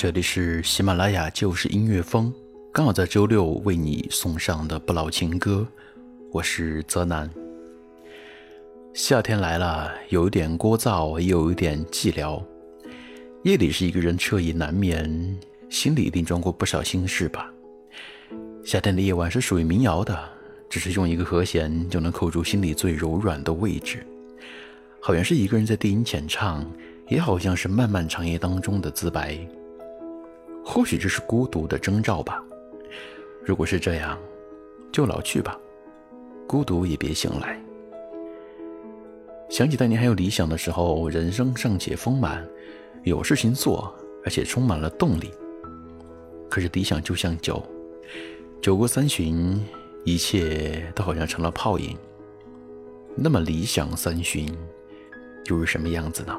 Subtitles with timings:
[0.00, 2.32] 这里是喜马拉雅就是音乐风，
[2.72, 5.66] 刚好在周六为你送上的不老情歌，
[6.30, 7.28] 我是泽南。
[8.94, 12.40] 夏天来了，有一点聒噪，也有一点寂寥。
[13.42, 15.36] 夜里是一个人彻夜难眠，
[15.68, 17.50] 心里一定装过不少心事吧。
[18.64, 20.16] 夏天的夜晚是属于民谣的，
[20.70, 24.06] 只是用一个和弦就能扣住心里最柔软的位置，
[25.00, 26.64] 好像是一个人在低音浅唱。
[27.08, 29.38] 也好像是漫漫长夜当中的自白，
[30.70, 32.44] 或许这是孤独的征兆吧。
[33.42, 34.18] 如果是这样，
[34.92, 35.58] 就老去吧，
[36.46, 37.58] 孤独也别醒来。
[39.48, 42.46] 想起当年还有理想的时候，人生尚且丰满，
[43.02, 43.90] 有事情做，
[44.22, 45.32] 而且充满了动力。
[46.50, 47.66] 可是理想就像酒，
[48.60, 49.58] 酒过三巡，
[50.04, 51.96] 一切都好像成了泡影。
[53.16, 54.54] 那么理想三巡
[55.46, 56.38] 又是什么样子呢？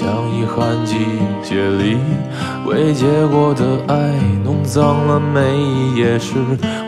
[0.00, 0.96] 像遗憾季
[1.42, 1.98] 节里
[2.64, 6.36] 未结果的爱，弄脏了每一页诗，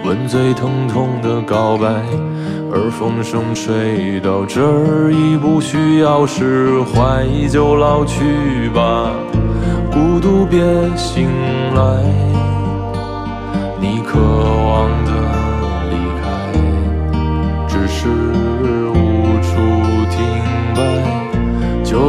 [0.03, 1.89] 吻最疼痛的告白。
[2.72, 9.12] 而风声吹到这儿，已不需要释怀，就老去吧，
[9.93, 10.62] 孤独别
[10.97, 11.28] 醒
[11.75, 12.03] 来。
[13.78, 15.12] 你渴望的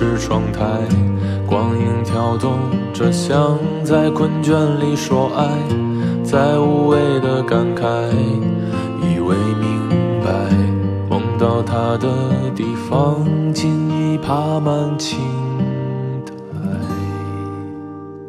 [0.00, 0.64] 是窗台，
[1.46, 2.58] 光影跳动
[2.94, 5.44] 着，像在困倦里说爱，
[6.24, 8.10] 在无谓的感慨，
[9.02, 9.90] 以为明
[10.24, 10.32] 白，
[11.06, 15.18] 梦到他的地方，竟已爬满青
[16.24, 16.32] 苔。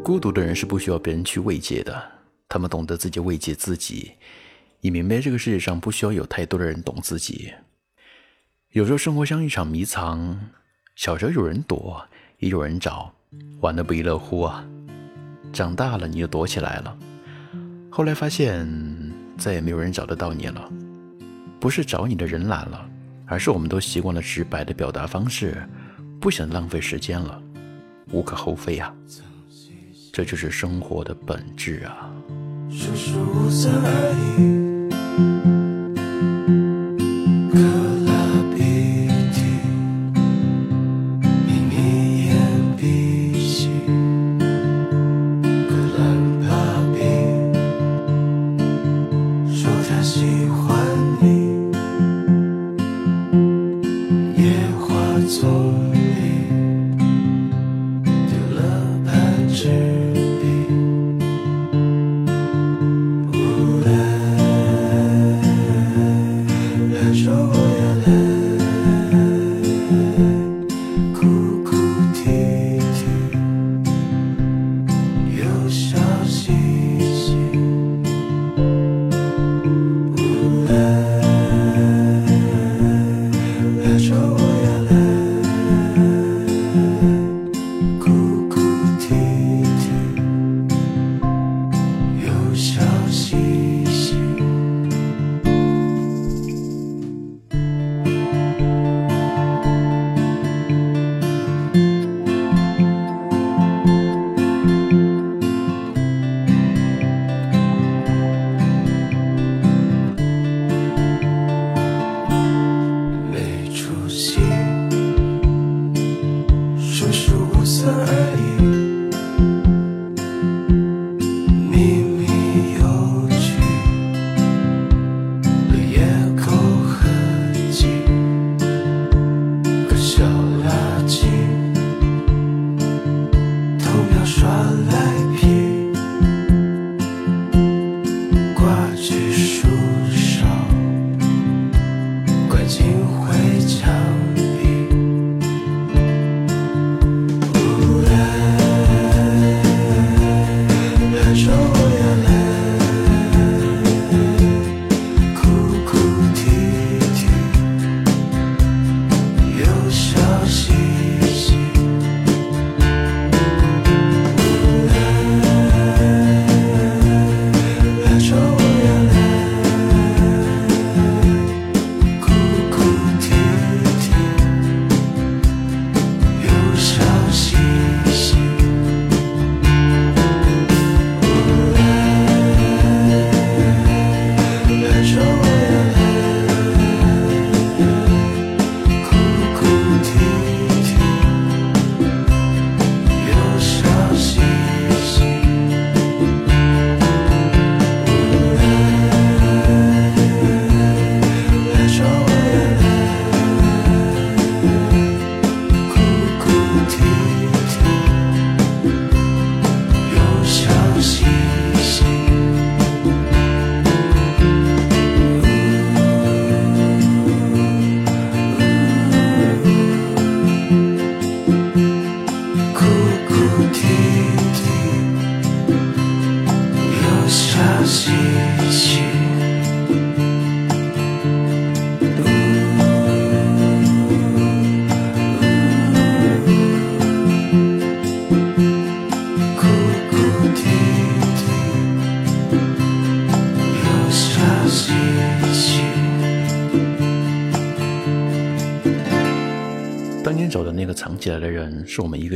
[0.03, 2.03] 孤独的人是不需要别人去慰藉的，
[2.49, 4.11] 他们懂得自己慰藉自己，
[4.81, 7.53] 你明白这个世界上不需要有太多的人懂自己。
[8.73, 10.37] 有时候生活像一场迷藏，
[10.95, 12.01] 小时候有人躲，
[12.39, 13.11] 也有人找，
[13.59, 14.63] 玩得不亦乐乎啊。
[15.53, 16.97] 长大了你就躲起来了，
[17.89, 18.67] 后来发现
[19.37, 20.71] 再也没有人找得到你了。
[21.59, 22.89] 不是找你的人懒了，
[23.25, 25.63] 而是我们都习惯了直白的表达方式，
[26.19, 27.41] 不想浪费时间了，
[28.11, 28.93] 无可厚非啊。
[30.13, 32.11] 这就是生活的本质啊。
[32.69, 34.60] 说说无三而已。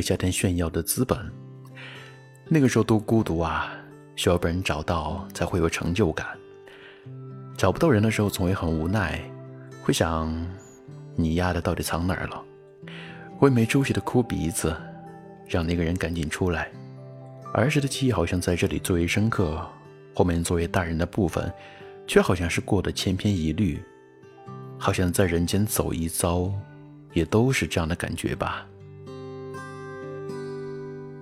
[0.06, 1.18] 夏天炫耀的资本。
[2.48, 3.74] 那个时候多孤独啊，
[4.16, 6.28] 需要被人找到才会有成就感。
[7.58, 9.20] 找不到人的时候，总会很无奈，
[9.82, 10.32] 会想
[11.16, 12.40] 你丫的到底藏哪儿了？
[13.36, 14.78] 会没出息的哭鼻子，
[15.48, 16.70] 让那个人赶紧出来。
[17.56, 19.68] 儿时的记忆好像在这里最为深刻，
[20.14, 21.52] 后面作为大人的部分，
[22.06, 23.82] 却好像是过得千篇一律，
[24.78, 26.54] 好像在人间走一遭。
[27.14, 28.68] 也都是这样的感觉吧。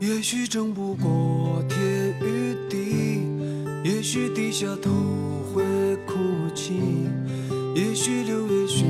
[0.06, 1.80] 也许争不过天
[2.20, 3.22] 与地，
[3.86, 4.92] 也许低下头
[5.54, 5.64] 会
[6.06, 6.14] 哭
[6.54, 6.74] 泣，
[7.74, 8.84] 也许六月雪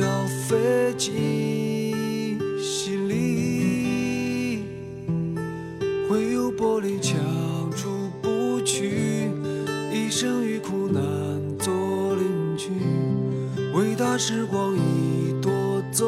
[0.00, 0.08] 要
[0.48, 4.64] 飞进心里，
[6.10, 7.14] 会有玻璃墙
[7.76, 9.30] 出不去，
[9.92, 11.00] 一生与苦难
[11.60, 12.70] 做邻居。
[13.76, 16.04] 伟大时光已夺走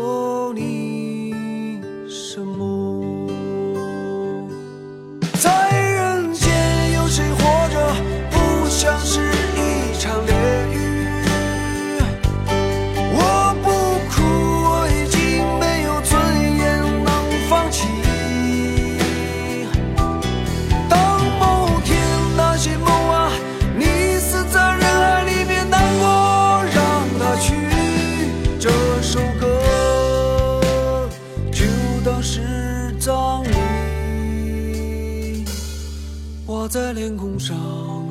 [37.00, 37.56] 脸孔上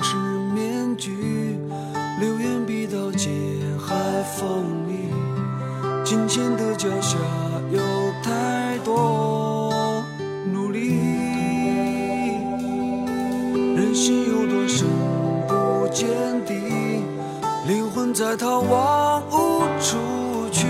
[0.01, 0.15] 是
[0.51, 1.60] 面具，
[2.19, 3.31] 流言比刀尖
[3.77, 3.93] 还
[4.24, 5.13] 锋利，
[6.03, 7.15] 金钱的脚下
[7.72, 7.79] 有
[8.24, 10.03] 太多
[10.51, 10.96] 努力。
[13.75, 14.88] 人心有多深
[15.48, 16.08] 不见
[16.48, 16.55] 底，
[17.67, 20.65] 灵魂在逃亡无处去。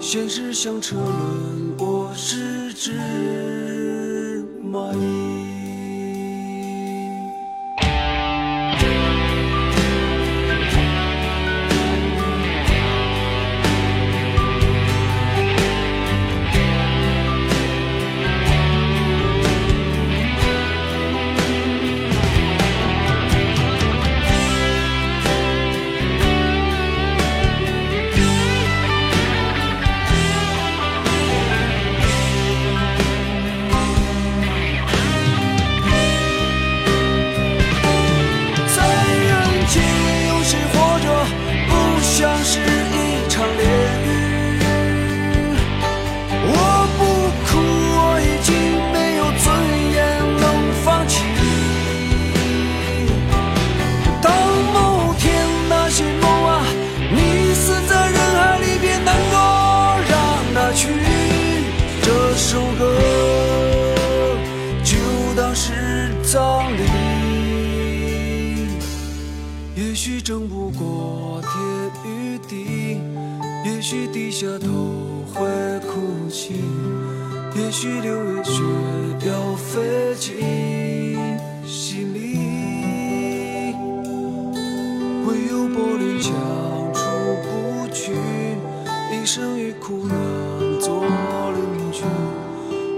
[0.00, 2.92] 现实像车轮，我是只
[4.64, 5.23] 蚂蚁。
[66.34, 66.82] 葬礼。
[69.76, 71.52] 也许争不过天
[72.10, 72.98] 与地，
[73.64, 74.66] 也许低下头
[75.32, 75.46] 会
[75.86, 76.54] 哭泣，
[77.54, 78.60] 也许六月雪
[79.28, 79.80] 要飞
[80.18, 80.34] 进
[81.64, 83.76] 心里，
[85.28, 86.32] 唯有柏林墙
[86.92, 87.00] 出
[87.44, 88.10] 不去，
[89.12, 90.16] 一生与苦难
[90.80, 91.04] 做
[91.52, 92.02] 邻居，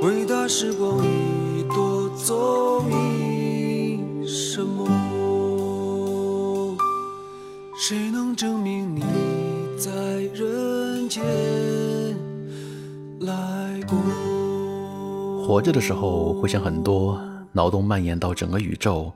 [0.00, 2.82] 伟大时光已夺走
[7.78, 9.02] 谁能证明你
[9.76, 9.92] 在
[10.34, 11.22] 人间
[13.20, 13.98] 来过？
[15.46, 17.20] 活着的时候会想很多，
[17.52, 19.12] 脑洞蔓延到整个宇宙，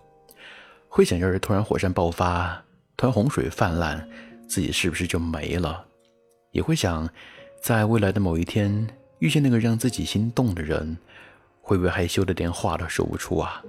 [0.91, 2.63] 会想要是突然火山爆发，
[2.99, 4.07] 突然洪水泛滥，
[4.47, 5.87] 自己是不是就没了？
[6.53, 7.09] 也会想，
[7.63, 8.87] 在未来的某一天
[9.21, 10.99] 遇见那个让自己心动的人，
[11.63, 13.65] 会不会害羞的连话都说不出啊？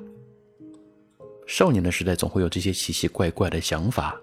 [1.47, 4.19] 少年的时代总会有这些奇奇怪怪的想法。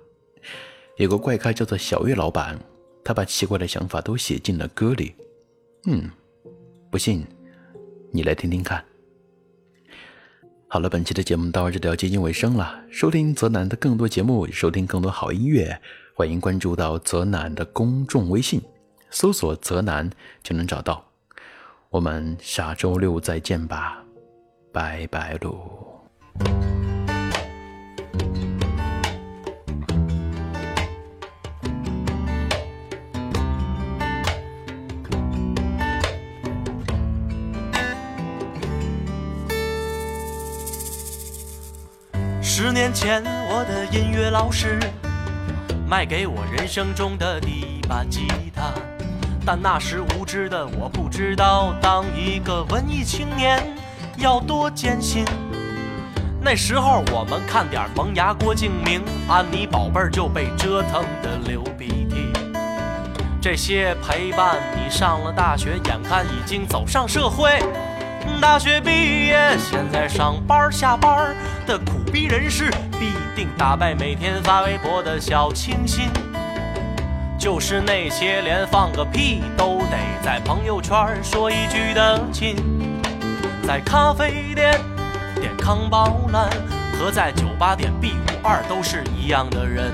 [0.99, 2.59] 有个怪咖叫做小月老板，
[3.05, 5.15] 他把奇怪的想法都写进了歌里。
[5.87, 6.11] 嗯，
[6.91, 7.25] 不信，
[8.11, 8.85] 你来听听看。
[10.67, 12.83] 好了，本期的节目到这里要接近尾声了。
[12.91, 15.81] 收听泽南的更多节目，收听更多好音乐，
[16.15, 18.61] 欢迎关注到泽南的公众微信，
[19.09, 20.11] 搜索“泽南”
[20.43, 21.05] 就能找到。
[21.91, 24.05] 我们下周六再见吧，
[24.73, 26.68] 拜拜喽。
[42.61, 44.81] 十年前，我的音乐老师
[45.87, 48.73] 卖给我人生中的第一把吉他，
[49.47, 53.63] 但那时无知的我不知道，当一个文艺青年
[54.17, 55.25] 要多艰辛。
[56.43, 62.33] 那时候我们看点萌芽、郭敬明、安妮宝贝就被折腾的流鼻涕。
[63.41, 67.63] 这些陪伴你上了大学，眼看已经走上社会。
[68.43, 68.91] 大学毕
[69.27, 71.35] 业，现在上班下班
[71.67, 76.09] 的苦逼人士，必定打败每天发微博的小清新。
[77.39, 82.57] 就是那些连放个屁都得在朋友圈说一句的亲，
[83.67, 84.81] 在咖啡店
[85.41, 86.51] 点康宝蓝
[86.99, 89.93] 和在酒吧点 B 五二都是一样的人。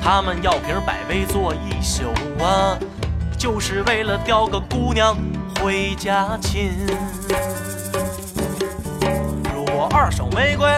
[0.00, 2.04] 他们要瓶百威坐一宿
[2.42, 2.78] 啊，
[3.36, 5.16] 就是为了叼个姑娘
[5.60, 6.72] 回家亲。
[9.98, 10.68] 二手玫瑰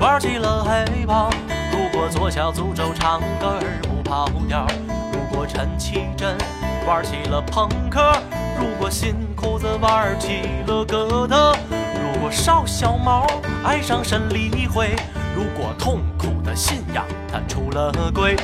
[0.00, 1.30] 玩起了黑豹，
[1.70, 4.66] 如果左小诅咒唱歌儿不跑调，
[5.12, 6.36] 如果陈绮贞
[6.84, 8.12] 玩起了朋克，
[8.58, 13.28] 如果新裤子玩起了哥特，如果邵小毛
[13.62, 14.96] 爱上沈黎辉，
[15.36, 18.34] 如果痛苦的信仰他出了轨，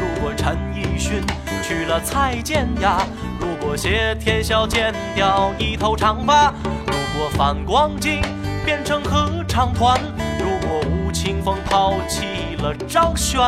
[0.00, 1.20] 如果陈奕迅
[1.64, 3.02] 娶了蔡健雅，
[3.40, 6.54] 如果谢天笑剪掉一头长发，
[6.86, 8.22] 如果反光镜
[8.64, 10.00] 变成合唱团，
[10.38, 13.40] 如果吴青峰抛弃了张悬。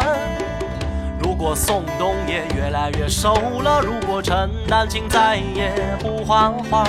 [1.22, 3.32] 如果宋冬野越来越瘦
[3.62, 6.84] 了，如果陈丹青再也不画画，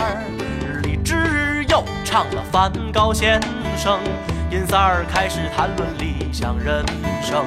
[0.82, 3.40] 李志又唱了梵高先
[3.78, 4.00] 生，
[4.50, 6.84] 尹三儿开始谈论理想人
[7.22, 7.46] 生。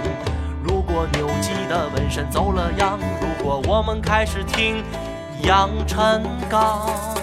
[0.63, 4.85] 如果牛基的纹身走了样，如果我们开始听
[5.43, 7.16] 杨臣刚。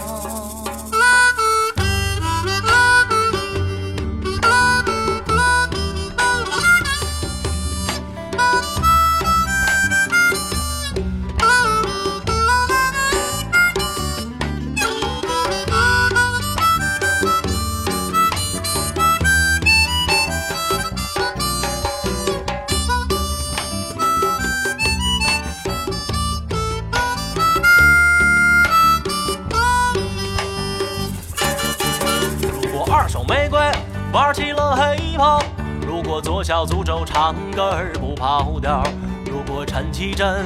[34.14, 35.42] 玩起了黑袍，
[35.88, 38.84] 如果左小诅咒唱歌不跑调，
[39.26, 40.46] 如果陈绮贞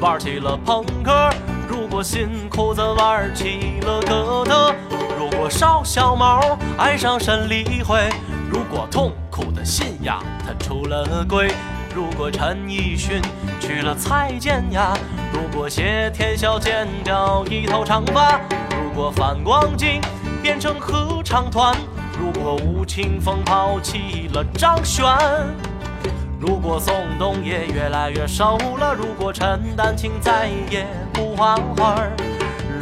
[0.00, 1.30] 玩起了朋克，
[1.68, 4.74] 如果新裤子玩起了哥特，
[5.16, 8.10] 如果邵小毛爱上沈黎辉，
[8.50, 11.54] 如果痛苦的信仰他出了轨，
[11.94, 13.22] 如果陈奕迅
[13.60, 14.92] 娶了蔡健雅，
[15.32, 18.40] 如果谢天笑剪掉一头长发，
[18.70, 20.00] 如果反光镜
[20.42, 21.76] 变成合唱团，
[22.18, 25.04] 如果吴青峰抛弃了张悬，
[26.40, 31.96] 如果宋冬野越来越瘦了，如果陈丹青再也不画画，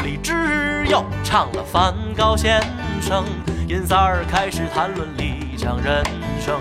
[0.05, 2.61] 李志又唱了梵高先
[3.01, 3.25] 生，
[3.69, 4.25] 尹三儿。
[4.29, 6.05] 开始谈论理想人
[6.41, 6.59] 生。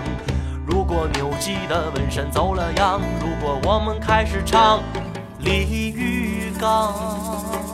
[0.66, 4.80] 如果牛基的纹身走了样，如果我们开始唱
[5.40, 7.71] 李玉刚。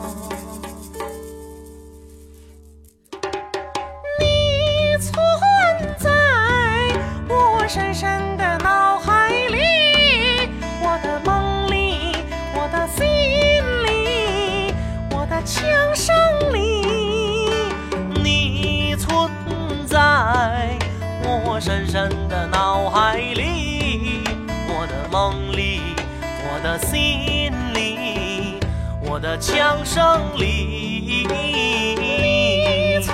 [29.19, 30.01] 我的枪声
[30.37, 31.27] 里。
[31.27, 33.13] 你存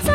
[0.00, 0.10] 在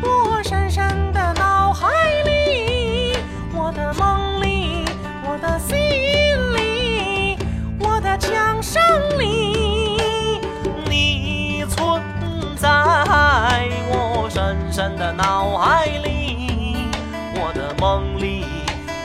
[0.00, 1.88] 我深深的脑海
[2.24, 3.16] 里，
[3.52, 4.84] 我的梦里，
[5.24, 5.76] 我的心
[6.54, 7.36] 里，
[7.80, 8.80] 我的枪声
[9.18, 10.00] 里。
[10.88, 12.00] 你存
[12.56, 12.68] 在
[13.90, 16.86] 我深深的脑海里，
[17.34, 18.44] 我的梦里，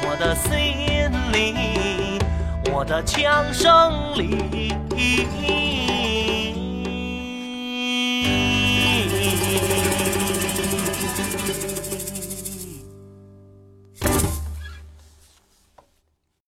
[0.08, 2.20] 我的心里，
[2.72, 4.76] 我的枪声里。
[4.98, 5.83] ee